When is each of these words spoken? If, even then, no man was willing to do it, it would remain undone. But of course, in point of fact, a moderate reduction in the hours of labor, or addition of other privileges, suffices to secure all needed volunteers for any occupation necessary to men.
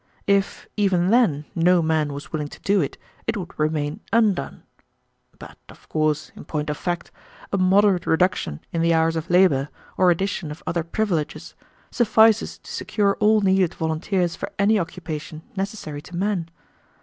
If, 0.25 0.65
even 0.75 1.11
then, 1.11 1.45
no 1.53 1.83
man 1.83 2.11
was 2.11 2.33
willing 2.33 2.47
to 2.47 2.59
do 2.61 2.81
it, 2.81 2.97
it 3.27 3.37
would 3.37 3.53
remain 3.59 3.99
undone. 4.11 4.63
But 5.37 5.59
of 5.69 5.87
course, 5.89 6.31
in 6.35 6.43
point 6.45 6.71
of 6.71 6.77
fact, 6.77 7.11
a 7.53 7.57
moderate 7.59 8.07
reduction 8.07 8.61
in 8.71 8.81
the 8.81 8.95
hours 8.95 9.15
of 9.15 9.29
labor, 9.29 9.69
or 9.97 10.09
addition 10.09 10.49
of 10.49 10.63
other 10.65 10.81
privileges, 10.83 11.53
suffices 11.91 12.57
to 12.57 12.71
secure 12.71 13.15
all 13.19 13.41
needed 13.41 13.75
volunteers 13.75 14.35
for 14.35 14.51
any 14.57 14.79
occupation 14.79 15.43
necessary 15.55 16.01
to 16.01 16.15
men. 16.15 16.49